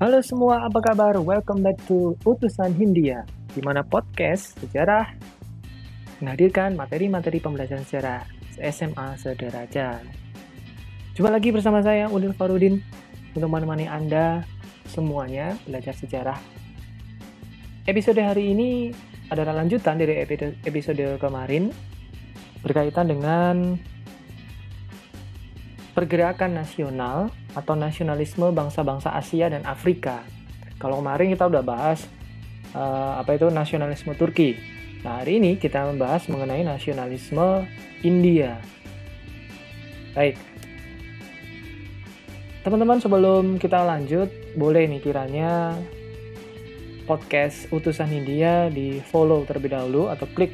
[0.00, 1.12] Halo semua, apa kabar?
[1.20, 5.12] Welcome back to Utusan Hindia, di mana podcast sejarah
[6.24, 8.24] menghadirkan materi-materi pembelajaran sejarah
[8.64, 10.00] SMA sederajat.
[11.12, 12.80] Jumpa lagi bersama saya, Udin Farudin,
[13.36, 14.40] untuk menemani Anda
[14.88, 16.40] semuanya belajar sejarah.
[17.84, 18.96] Episode hari ini
[19.28, 20.16] adalah lanjutan dari
[20.64, 21.76] episode kemarin
[22.64, 23.76] berkaitan dengan
[25.92, 30.22] pergerakan nasional atau nasionalisme bangsa-bangsa Asia dan Afrika.
[30.80, 32.08] Kalau kemarin kita udah bahas
[32.74, 34.56] uh, apa itu nasionalisme Turki.
[35.00, 37.64] Nah, hari ini kita membahas mengenai nasionalisme
[38.04, 38.60] India.
[40.12, 40.36] Baik.
[42.60, 45.72] Teman-teman sebelum kita lanjut, boleh nih kiranya
[47.08, 50.52] podcast Utusan India di follow terlebih dahulu atau klik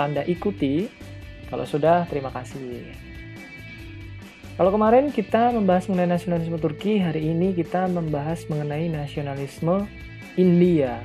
[0.00, 0.88] tanda ikuti.
[1.52, 3.13] Kalau sudah, terima kasih.
[4.54, 9.90] Kalau kemarin kita membahas mengenai nasionalisme Turki, hari ini kita membahas mengenai nasionalisme
[10.38, 11.02] India.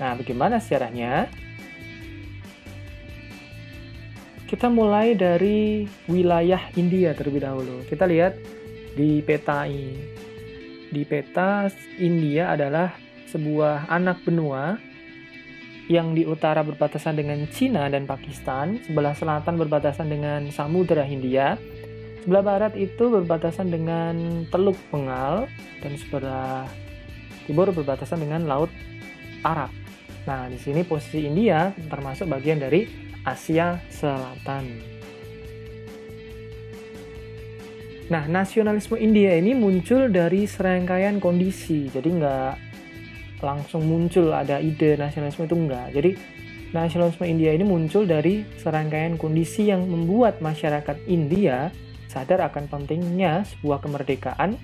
[0.00, 1.28] Nah, bagaimana sejarahnya?
[4.48, 7.84] Kita mulai dari wilayah India terlebih dahulu.
[7.84, 8.40] Kita lihat
[8.96, 10.08] di peta ini.
[10.88, 11.68] Di peta
[12.00, 12.96] India adalah
[13.28, 14.80] sebuah anak benua
[15.92, 21.60] yang di utara berbatasan dengan Cina dan Pakistan, sebelah selatan berbatasan dengan Samudra Hindia,
[22.24, 25.46] Sebelah barat itu berbatasan dengan Teluk Bengal
[25.80, 26.66] dan sebelah
[27.46, 28.68] timur berbatasan dengan Laut
[29.46, 29.72] Arab.
[30.28, 32.84] Nah, di sini posisi India termasuk bagian dari
[33.24, 34.98] Asia Selatan.
[38.08, 42.52] Nah, nasionalisme India ini muncul dari serangkaian kondisi, jadi nggak
[43.44, 45.92] langsung muncul ada ide nasionalisme itu enggak.
[45.92, 46.10] Jadi
[46.72, 51.68] nasionalisme India ini muncul dari serangkaian kondisi yang membuat masyarakat India
[52.08, 54.56] sadar akan pentingnya sebuah kemerdekaan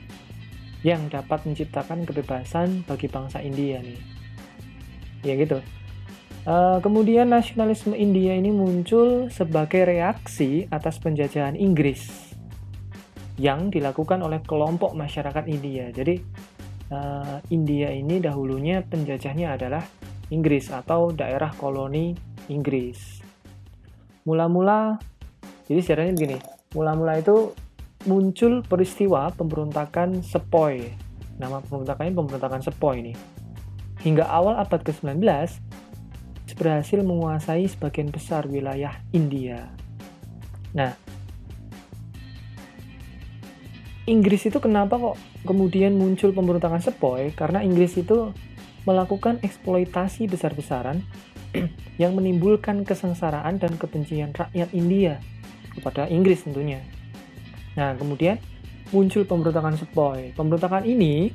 [0.84, 4.00] yang dapat menciptakan kebebasan bagi bangsa India nih.
[5.24, 5.60] Ya gitu.
[6.44, 12.04] Uh, kemudian nasionalisme India ini muncul sebagai reaksi atas penjajahan Inggris
[13.40, 15.88] yang dilakukan oleh kelompok masyarakat India.
[15.88, 16.20] Jadi
[16.92, 19.80] uh, India ini dahulunya penjajahnya adalah
[20.28, 22.12] Inggris atau daerah koloni
[22.52, 23.24] Inggris.
[24.28, 25.00] Mula-mula,
[25.64, 26.36] jadi sejarahnya begini,
[26.74, 27.54] mula-mula itu
[28.04, 30.92] muncul peristiwa pemberontakan Sepoy.
[31.40, 33.14] Nama pemberontakannya pemberontakan Sepoy ini.
[34.04, 35.24] Hingga awal abad ke-19,
[36.54, 39.68] berhasil menguasai sebagian besar wilayah India.
[40.72, 40.94] Nah,
[44.06, 47.34] Inggris itu kenapa kok kemudian muncul pemberontakan Sepoy?
[47.34, 48.30] Karena Inggris itu
[48.84, 51.00] melakukan eksploitasi besar-besaran
[52.02, 55.18] yang menimbulkan kesengsaraan dan kebencian rakyat India
[55.74, 56.80] kepada Inggris tentunya.
[57.74, 58.38] Nah, kemudian
[58.94, 60.30] muncul pemberontakan Sepoy.
[60.38, 61.34] Pemberontakan ini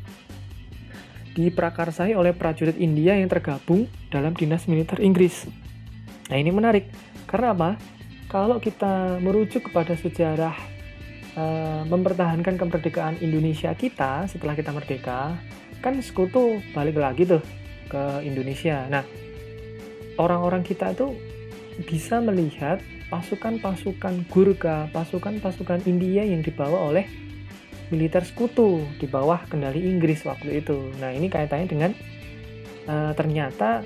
[1.36, 5.48] diprakarsai oleh prajurit India yang tergabung dalam dinas militer Inggris.
[6.32, 6.88] Nah, ini menarik.
[7.28, 7.70] Karena apa?
[8.30, 10.54] Kalau kita merujuk kepada sejarah
[11.34, 15.34] uh, mempertahankan kemerdekaan Indonesia kita setelah kita merdeka,
[15.82, 17.42] kan sekutu balik lagi tuh
[17.90, 18.86] ke Indonesia.
[18.86, 19.02] Nah,
[20.22, 21.18] orang-orang kita itu
[21.88, 27.06] bisa melihat pasukan-pasukan Gurkha, pasukan-pasukan India yang dibawa oleh
[27.90, 30.94] militer sekutu di bawah kendali Inggris waktu itu.
[31.02, 31.92] Nah, ini kaitannya dengan
[32.86, 33.82] uh, ternyata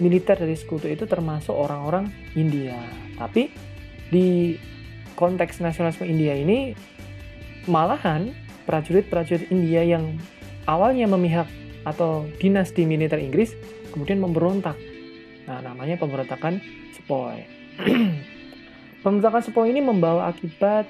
[0.00, 2.74] militer dari sekutu itu termasuk orang-orang India.
[3.20, 3.52] Tapi
[4.08, 4.56] di
[5.14, 6.72] konteks nasionalisme India ini
[7.68, 8.32] malahan
[8.64, 10.16] prajurit-prajurit India yang
[10.64, 11.46] awalnya memihak
[11.84, 13.52] atau dinasti militer Inggris
[13.92, 14.74] kemudian memberontak.
[15.44, 16.64] Nah, namanya pemberontakan
[16.96, 17.44] Sepoy.
[19.04, 20.88] Pembentukan Sepoy ini membawa akibat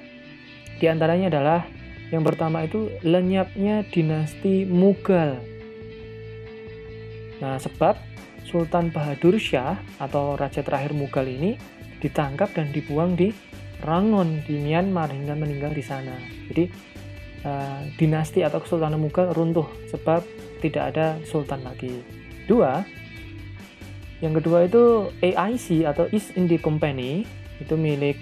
[0.79, 1.67] di antaranya adalah
[2.15, 5.43] yang pertama itu lenyapnya dinasti Mughal.
[7.43, 7.99] Nah, sebab
[8.47, 11.59] Sultan Bahadur Shah atau raja terakhir Mughal ini
[11.99, 13.35] ditangkap dan dibuang di
[13.83, 16.15] Rangon di Myanmar hingga meninggal di sana.
[16.47, 16.71] Jadi
[17.43, 20.23] uh, dinasti atau kesultanan Mughal runtuh sebab
[20.63, 21.99] tidak ada sultan lagi.
[22.47, 22.79] Dua,
[24.23, 27.27] yang kedua itu AIC atau East India Company
[27.61, 28.17] itu milik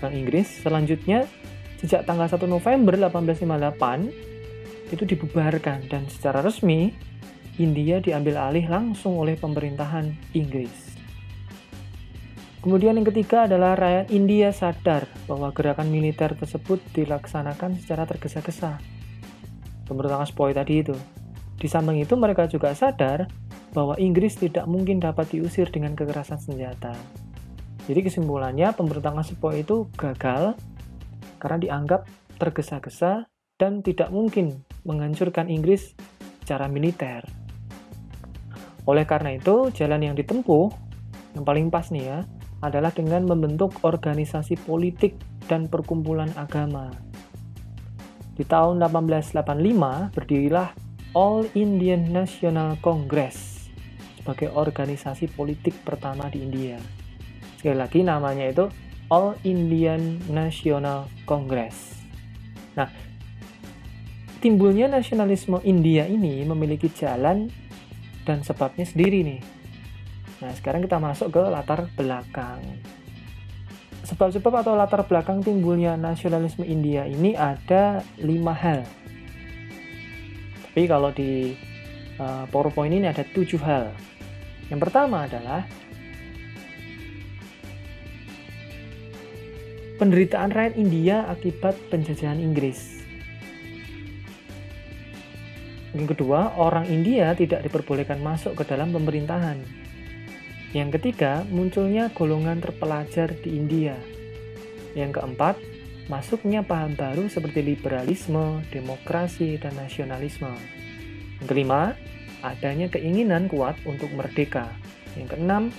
[0.00, 0.48] Bank Inggris.
[0.62, 1.26] Selanjutnya,
[1.78, 6.92] sejak tanggal 1 November 1858 itu dibubarkan dan secara resmi
[7.60, 10.92] India diambil alih langsung oleh pemerintahan Inggris.
[12.62, 18.78] Kemudian yang ketiga adalah rakyat India sadar bahwa gerakan militer tersebut dilaksanakan secara tergesa-gesa.
[19.82, 20.94] Pemberontakan Sepoy tadi itu.
[21.58, 23.26] Di samping itu mereka juga sadar
[23.74, 26.94] bahwa Inggris tidak mungkin dapat diusir dengan kekerasan senjata.
[27.86, 30.54] Jadi kesimpulannya pemberontakan Sepoy itu gagal
[31.42, 32.06] karena dianggap
[32.38, 33.26] tergesa-gesa
[33.58, 35.94] dan tidak mungkin menghancurkan Inggris
[36.42, 37.26] secara militer.
[38.86, 40.70] Oleh karena itu, jalan yang ditempuh
[41.38, 42.18] yang paling pas nih ya
[42.62, 45.18] adalah dengan membentuk organisasi politik
[45.50, 46.90] dan perkumpulan agama.
[48.32, 50.74] Di tahun 1885 berdirilah
[51.12, 53.68] All Indian National Congress
[54.18, 57.01] sebagai organisasi politik pertama di India.
[57.62, 58.66] Sekali lagi namanya itu
[59.06, 61.94] All Indian National Congress.
[62.74, 62.90] Nah,
[64.42, 67.46] timbulnya nasionalisme India ini memiliki jalan
[68.26, 69.40] dan sebabnya sendiri nih.
[70.42, 72.58] Nah, sekarang kita masuk ke latar belakang.
[74.10, 78.82] Sebab-sebab atau latar belakang timbulnya nasionalisme India ini ada lima hal.
[80.66, 81.54] Tapi kalau di
[82.18, 83.94] uh, PowerPoint ini ada tujuh hal.
[84.66, 85.62] Yang pertama adalah
[90.02, 93.06] penderitaan rakyat India akibat penjajahan Inggris.
[95.94, 99.62] Yang kedua, orang India tidak diperbolehkan masuk ke dalam pemerintahan.
[100.74, 103.94] Yang ketiga, munculnya golongan terpelajar di India.
[104.98, 105.62] Yang keempat,
[106.10, 110.50] masuknya paham baru seperti liberalisme, demokrasi, dan nasionalisme.
[111.38, 111.94] Yang kelima,
[112.42, 114.66] adanya keinginan kuat untuk merdeka.
[115.14, 115.70] Yang keenam,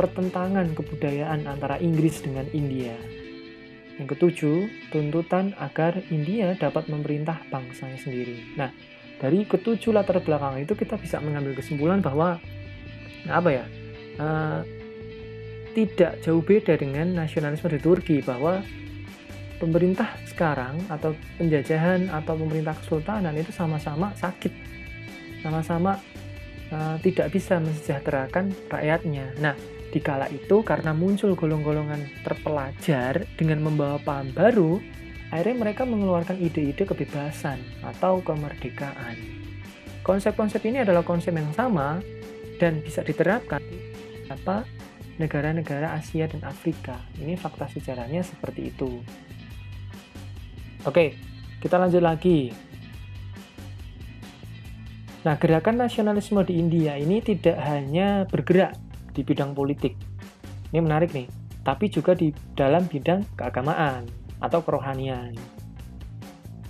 [0.00, 3.17] pertentangan kebudayaan antara Inggris dengan India.
[3.98, 4.58] Yang ketujuh,
[4.94, 8.54] tuntutan agar India dapat memerintah bangsanya sendiri.
[8.54, 8.70] Nah,
[9.18, 12.38] dari ketujuh latar belakang itu kita bisa mengambil kesimpulan bahwa
[13.26, 13.64] apa ya
[14.22, 14.62] uh,
[15.74, 18.62] tidak jauh beda dengan nasionalisme di Turki bahwa
[19.58, 24.54] pemerintah sekarang atau penjajahan atau pemerintah kesultanan itu sama-sama sakit,
[25.42, 25.98] sama-sama
[26.70, 29.34] uh, tidak bisa mensejahterakan rakyatnya.
[29.42, 34.76] Nah, di kala itu karena muncul golong-golongan terpelajar dengan membawa paham baru,
[35.32, 39.16] akhirnya mereka mengeluarkan ide-ide kebebasan atau kemerdekaan.
[40.04, 42.00] Konsep-konsep ini adalah konsep yang sama
[42.60, 43.80] dan bisa diterapkan di
[44.28, 44.64] apa
[45.16, 46.96] negara-negara Asia dan Afrika.
[47.16, 49.00] Ini fakta sejarahnya seperti itu.
[50.86, 51.16] Oke,
[51.60, 52.54] kita lanjut lagi.
[55.26, 58.87] Nah, gerakan nasionalisme di India ini tidak hanya bergerak
[59.18, 59.98] di bidang politik.
[60.70, 61.26] Ini menarik nih,
[61.66, 64.06] tapi juga di dalam bidang keagamaan
[64.38, 65.34] atau kerohanian.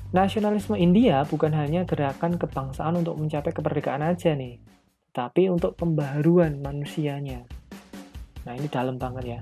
[0.08, 4.56] Nasionalisme India bukan hanya gerakan kebangsaan untuk mencapai kemerdekaan aja nih,
[5.12, 7.44] tapi untuk pembaharuan manusianya.
[8.48, 9.40] Nah, ini dalam banget ya.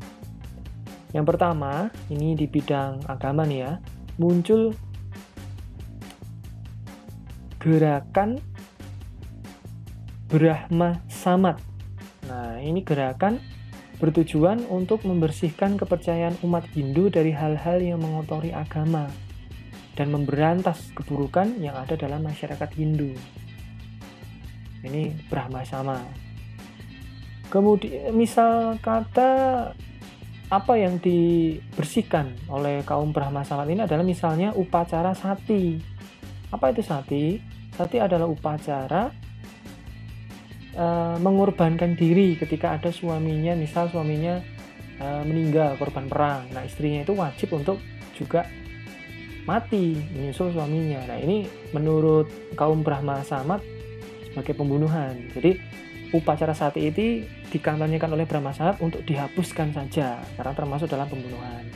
[1.14, 3.73] Yang pertama, ini di bidang agama nih ya,
[4.19, 4.75] muncul
[7.62, 8.43] gerakan
[10.26, 11.75] Brahma Samad
[12.26, 13.38] Nah, ini gerakan
[13.96, 19.08] bertujuan untuk membersihkan kepercayaan umat Hindu dari hal-hal yang mengotori agama
[19.96, 23.17] dan memberantas keburukan yang ada dalam masyarakat Hindu.
[24.84, 25.99] Ini Brahma sama.
[27.49, 29.31] Kemudian misal kata
[30.46, 35.81] apa yang dibersihkan oleh kaum Brahma Samat ini adalah misalnya upacara sati.
[36.52, 37.40] Apa itu sati?
[37.75, 39.11] Sati adalah upacara
[40.76, 44.38] uh, mengorbankan diri ketika ada suaminya, misal suaminya
[45.00, 46.47] uh, meninggal korban perang.
[46.52, 47.80] Nah, istrinya itu wajib untuk
[48.14, 48.47] juga
[49.49, 51.02] mati menyusul suaminya.
[51.09, 53.64] Nah, ini menurut kaum Brahma Samat
[54.30, 55.16] sebagai pembunuhan.
[55.33, 55.59] Jadi,
[56.14, 61.66] upacara saat itu dikampanyekan oleh Brahma Samat untuk dihapuskan saja karena termasuk dalam pembunuhan.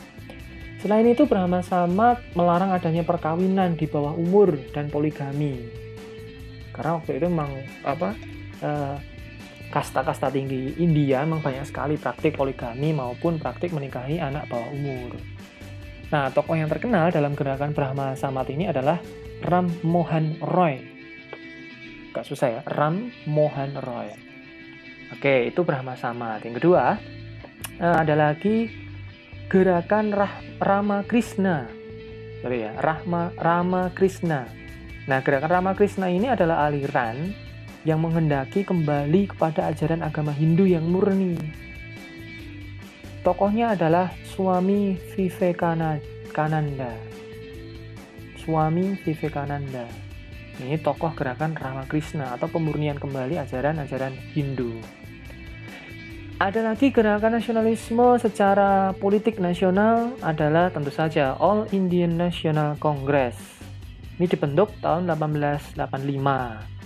[0.80, 5.68] Selain itu, Brahma Samat melarang adanya perkawinan di bawah umur dan poligami.
[6.72, 7.52] Karena waktu itu memang
[7.84, 8.16] apa
[8.60, 8.96] eh,
[9.70, 15.14] kasta-kasta tinggi India memang banyak sekali praktik poligami maupun praktik menikahi anak bawah umur.
[16.10, 18.98] Nah, tokoh yang terkenal dalam gerakan Brahma Samat ini adalah
[19.46, 20.82] Ram Mohan Roy.
[22.10, 24.10] Gak susah ya, Ram Mohan Roy.
[25.14, 26.42] Oke, itu Brahma Samat.
[26.42, 26.98] Yang kedua,
[27.78, 28.66] uh, ada lagi
[29.46, 31.70] gerakan Rah Rama Krishna.
[32.42, 34.50] Sorry ya, Rahma Rama Krishna.
[35.06, 37.49] Nah, gerakan Rama Krishna ini adalah aliran
[37.84, 41.36] yang menghendaki kembali kepada ajaran agama Hindu yang murni.
[43.20, 46.92] Tokohnya adalah Suami Vivekananda.
[48.40, 49.84] Suami Vivekananda.
[50.60, 54.76] Ini tokoh gerakan Ramakrishna atau pemurnian kembali ajaran-ajaran Hindu.
[56.40, 63.36] Ada lagi gerakan nasionalisme secara politik nasional adalah tentu saja All Indian National Congress.
[64.16, 66.79] Ini dibentuk tahun 1885.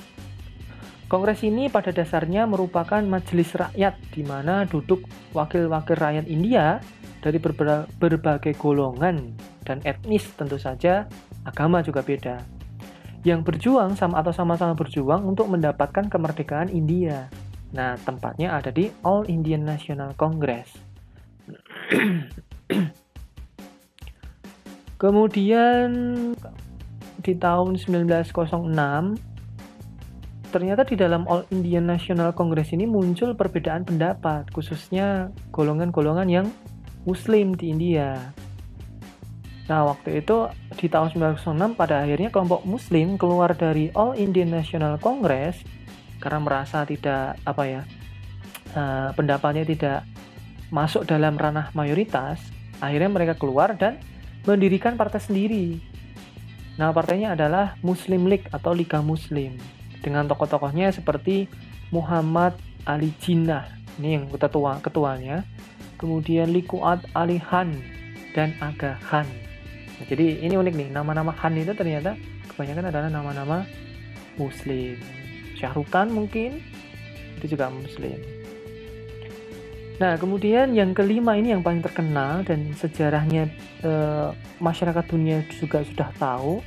[1.15, 6.83] Kongres ini pada dasarnya merupakan majelis rakyat di mana duduk wakil-wakil rakyat India
[7.23, 9.31] dari berbagai golongan
[9.63, 11.07] dan etnis tentu saja
[11.47, 12.43] agama juga beda
[13.23, 17.31] yang berjuang sama atau sama-sama berjuang untuk mendapatkan kemerdekaan India.
[17.71, 20.67] Nah, tempatnya ada di All Indian National Congress.
[24.99, 25.95] Kemudian
[27.23, 29.34] di tahun 1906
[30.55, 36.47] ternyata di dalam All Indian National Congress ini muncul perbedaan pendapat, khususnya golongan-golongan yang
[37.03, 38.31] Muslim di India.
[39.67, 40.47] Nah, waktu itu
[40.79, 45.59] di tahun 1906 pada akhirnya kelompok Muslim keluar dari All Indian National Congress
[46.23, 47.83] karena merasa tidak apa ya
[48.79, 50.07] uh, pendapatnya tidak
[50.71, 52.39] masuk dalam ranah mayoritas.
[52.79, 53.99] Akhirnya mereka keluar dan
[54.47, 55.83] mendirikan partai sendiri.
[56.79, 59.59] Nah, partainya adalah Muslim League atau Liga Muslim
[60.05, 61.49] dengan tokoh-tokohnya seperti
[61.89, 62.53] Muhammad
[62.85, 63.65] Ali Jinnah
[63.97, 65.41] ini yang ketua ketuanya
[65.97, 67.73] kemudian Likuat Ali Han
[68.37, 69.25] dan Aga Han.
[69.97, 72.19] Nah, jadi ini unik nih nama-nama Han itu ternyata
[72.53, 73.65] kebanyakan adalah nama-nama
[74.37, 74.99] Muslim.
[75.57, 76.61] Syahrukan mungkin
[77.41, 78.19] itu juga Muslim.
[79.95, 83.47] Nah, kemudian yang kelima ini yang paling terkenal dan sejarahnya
[83.79, 83.93] e,
[84.59, 86.59] masyarakat dunia juga sudah tahu,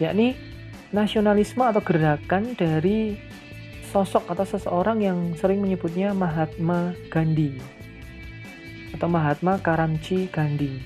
[0.00, 0.32] yakni
[0.90, 3.14] nasionalisme atau gerakan dari
[3.90, 7.58] sosok atau seseorang yang sering menyebutnya Mahatma Gandhi
[8.94, 10.82] atau Mahatma Karamchi Gandhi.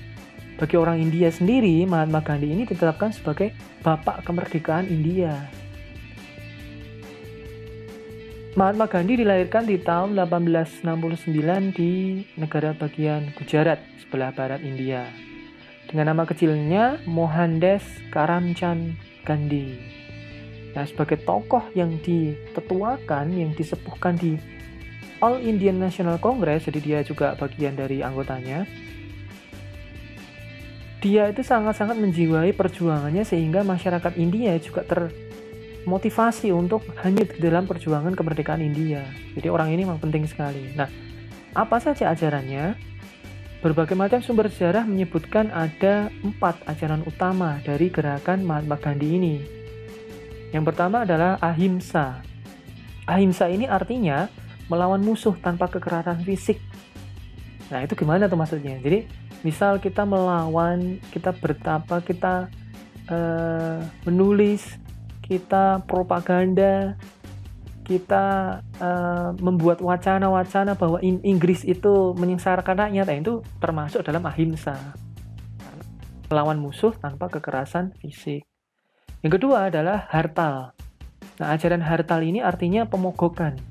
[0.55, 3.51] Bagi orang India sendiri, Mahatma Gandhi ini ditetapkan sebagai
[3.83, 5.35] bapak kemerdekaan India.
[8.55, 15.11] Mahatma Gandhi dilahirkan di tahun 1869 di negara bagian Gujarat, sebelah barat India.
[15.91, 17.83] Dengan nama kecilnya Mohandas
[18.15, 18.95] Karamchand
[19.25, 19.75] Gandhi.
[20.77, 24.35] Nah, sebagai tokoh yang ditetuakan, yang disepuhkan di
[25.23, 28.67] All Indian National Congress, jadi dia juga bagian dari anggotanya.
[30.99, 38.59] Dia itu sangat-sangat menjiwai perjuangannya sehingga masyarakat India juga termotivasi untuk hanyut dalam perjuangan kemerdekaan
[38.59, 39.05] India.
[39.37, 40.75] Jadi orang ini memang penting sekali.
[40.75, 40.89] Nah,
[41.55, 42.94] apa saja ajarannya?
[43.65, 49.41] Berbagai macam sumber sejarah menyebutkan ada empat ajaran utama dari gerakan Mahatma Gandhi ini.
[50.53, 52.21] Yang pertama adalah ahimsa.
[53.09, 54.29] Ahimsa ini artinya
[54.69, 56.61] melawan musuh tanpa kekerasan fisik.
[57.73, 58.77] Nah, itu gimana tuh maksudnya?
[58.77, 59.09] Jadi,
[59.41, 62.45] misal kita melawan, kita bertapa, kita
[63.09, 64.77] uh, menulis,
[65.25, 66.93] kita propaganda,
[67.85, 74.73] kita uh, membuat wacana-wacana bahwa Inggris itu menyengsarakan rakyat, nah, itu termasuk dalam ahimsa.
[76.27, 78.41] Melawan musuh tanpa kekerasan fisik.
[79.21, 80.73] Yang kedua adalah hartal.
[81.37, 83.61] Nah, ajaran hartal ini artinya pemogokan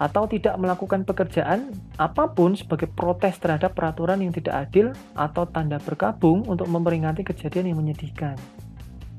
[0.00, 5.76] atau tidak melakukan pekerjaan apa pun sebagai protes terhadap peraturan yang tidak adil atau tanda
[5.76, 8.40] berkabung untuk memperingati kejadian yang menyedihkan.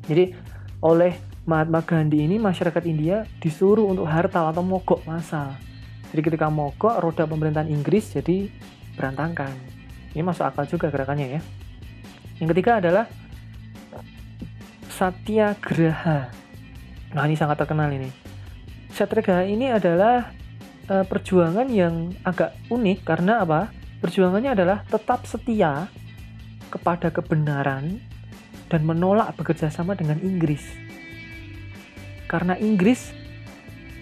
[0.09, 0.33] Jadi,
[0.81, 5.57] oleh Mahatma Gandhi ini masyarakat India disuruh untuk hartal atau mogok massal.
[6.13, 8.45] Jadi ketika mogok, roda pemerintahan Inggris jadi
[8.93, 9.49] berantakan.
[10.13, 11.41] Ini masuk akal juga gerakannya ya.
[12.37, 13.05] Yang ketiga adalah
[14.91, 16.29] Satyagraha.
[17.17, 18.11] Nah, ini sangat terkenal ini.
[18.93, 20.29] Satyagraha ini adalah
[20.93, 23.73] uh, perjuangan yang agak unik karena apa?
[23.97, 25.89] Perjuangannya adalah tetap setia
[26.69, 27.97] kepada kebenaran
[28.69, 30.90] dan menolak bekerja sama dengan Inggris.
[32.31, 33.11] Karena Inggris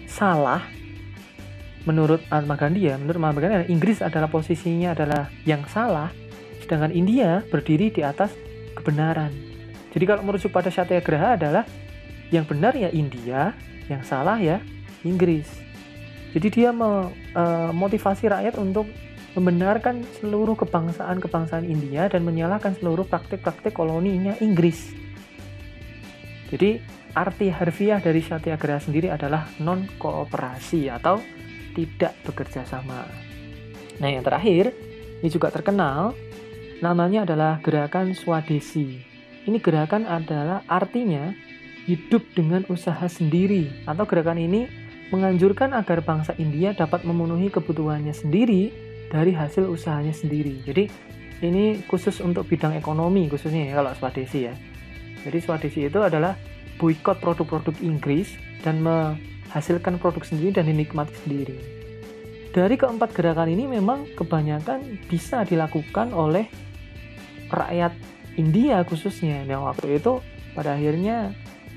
[0.06, 0.62] salah
[1.82, 6.14] menurut Mahatma Gandhi ya, menurut Mahatma Gandhi Inggris adalah posisinya adalah yang salah,
[6.62, 8.30] sedangkan India berdiri di atas
[8.78, 9.34] kebenaran.
[9.90, 11.66] Jadi kalau merujuk pada Satyagraha adalah
[12.30, 13.50] yang benar ya India,
[13.90, 14.62] yang salah ya
[15.02, 15.50] Inggris.
[16.30, 18.86] Jadi dia memotivasi rakyat untuk
[19.34, 24.94] membenarkan seluruh kebangsaan-kebangsaan India dan menyalahkan seluruh praktik-praktik koloninya Inggris.
[26.50, 26.82] Jadi
[27.14, 31.22] arti harfiah dari Satyagraha sendiri adalah non kooperasi atau
[31.74, 33.06] tidak bekerja sama.
[34.02, 34.74] Nah yang terakhir
[35.22, 36.12] ini juga terkenal
[36.82, 38.98] namanya adalah gerakan Swadesi.
[39.46, 41.32] Ini gerakan adalah artinya
[41.86, 44.66] hidup dengan usaha sendiri atau gerakan ini
[45.10, 48.70] menganjurkan agar bangsa India dapat memenuhi kebutuhannya sendiri
[49.10, 50.62] dari hasil usahanya sendiri.
[50.66, 50.86] Jadi
[51.40, 54.54] ini khusus untuk bidang ekonomi khususnya ya kalau Swadesi ya.
[55.24, 56.36] Jadi Swadesi itu adalah
[56.80, 58.32] boykot produk-produk Inggris
[58.64, 61.56] dan menghasilkan produk sendiri dan dinikmati sendiri.
[62.50, 66.50] Dari keempat gerakan ini memang kebanyakan bisa dilakukan oleh
[67.52, 67.94] rakyat
[68.34, 70.18] India khususnya yang waktu itu
[70.56, 71.30] pada akhirnya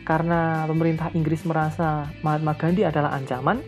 [0.04, 3.64] karena pemerintah Inggris merasa Mahatma Gandhi adalah ancaman,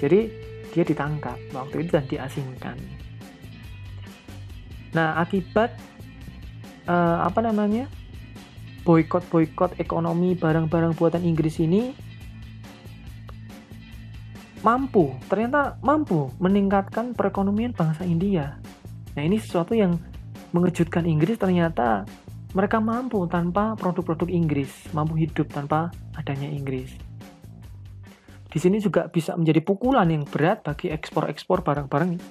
[0.00, 0.32] jadi
[0.72, 2.76] dia ditangkap waktu itu dan diasingkan.
[4.94, 5.74] Nah, akibat
[6.86, 7.90] uh, apa namanya
[8.84, 11.96] boykot-boykot ekonomi barang-barang buatan Inggris ini
[14.64, 18.56] mampu, ternyata mampu meningkatkan perekonomian bangsa India.
[19.12, 20.00] Nah, ini sesuatu yang
[20.56, 22.08] mengejutkan Inggris ternyata
[22.54, 26.94] mereka mampu tanpa produk-produk Inggris, mampu hidup tanpa adanya Inggris.
[28.48, 32.22] Di sini juga bisa menjadi pukulan yang berat bagi ekspor-ekspor barang-barang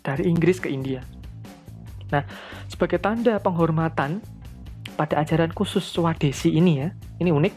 [0.00, 1.04] dari Inggris ke India.
[2.08, 2.24] Nah,
[2.66, 4.24] sebagai tanda penghormatan
[4.94, 7.54] pada ajaran khusus Swadesi ini ya, ini unik.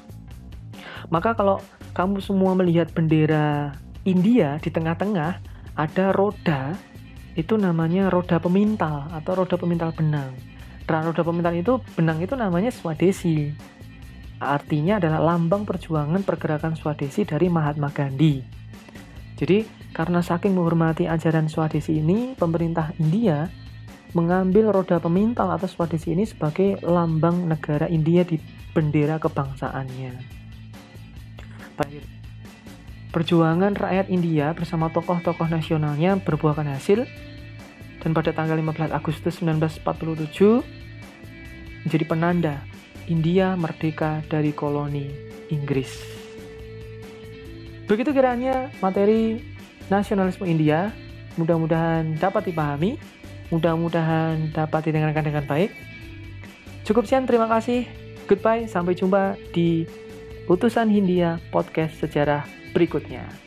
[1.14, 1.62] Maka kalau
[1.96, 5.40] kamu semua melihat bendera India di tengah-tengah
[5.78, 6.76] ada roda
[7.38, 10.34] itu namanya roda pemintal atau roda pemintal benang.
[10.88, 13.54] Nah, roda pemintal itu benang itu namanya Swadesi.
[14.42, 18.42] Artinya adalah lambang perjuangan pergerakan Swadesi dari Mahatma Gandhi.
[19.38, 23.46] Jadi, karena saking menghormati ajaran Swadesi ini, pemerintah India
[24.16, 28.40] mengambil roda pemintal atau Swadesi ini sebagai lambang negara India di
[28.72, 30.38] bendera kebangsaannya.
[33.12, 37.10] Perjuangan rakyat India bersama tokoh-tokoh nasionalnya berbuahkan hasil
[38.04, 42.56] dan pada tanggal 15 Agustus 1947 menjadi penanda
[43.08, 45.08] India merdeka dari koloni
[45.48, 45.96] Inggris.
[47.88, 49.40] Begitu kiranya materi
[49.88, 50.92] nasionalisme India,
[51.40, 53.00] mudah-mudahan dapat dipahami,
[53.50, 55.72] mudah-mudahan dapat didengarkan dengan baik.
[56.84, 57.88] Cukup sekian, terima kasih.
[58.28, 59.88] Goodbye, sampai jumpa di
[60.48, 63.47] Utusan Hindia Podcast Sejarah berikutnya.